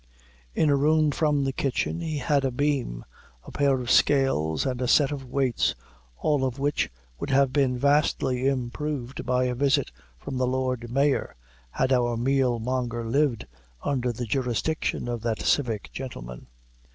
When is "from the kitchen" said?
1.11-1.99